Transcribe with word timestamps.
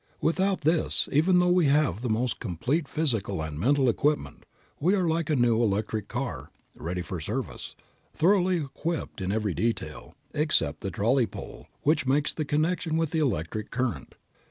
Without 0.19 0.61
this, 0.61 1.07
even 1.11 1.37
though 1.37 1.51
we 1.51 1.67
have 1.67 2.01
the 2.01 2.09
most 2.09 2.39
complete 2.39 2.87
physical 2.87 3.39
and 3.39 3.59
mental 3.59 3.87
equipment, 3.87 4.47
we 4.79 4.95
are 4.95 5.07
like 5.07 5.29
a 5.29 5.35
new 5.35 5.61
electric 5.61 6.07
car, 6.07 6.49
ready 6.73 7.03
for 7.03 7.21
service, 7.21 7.75
thoroughly 8.11 8.57
equipped 8.63 9.21
in 9.21 9.31
every 9.31 9.53
detail, 9.53 10.15
except 10.33 10.81
the 10.81 10.89
trolley 10.89 11.27
pole, 11.27 11.67
which 11.83 12.07
makes 12.07 12.33
the 12.33 12.45
connection 12.45 12.97
with 12.97 13.11
the 13.11 13.19
electric 13.19 13.69
current. 13.69 14.15